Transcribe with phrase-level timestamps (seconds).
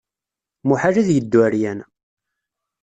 [0.67, 1.79] Muḥal ad yeddu ɛeryan.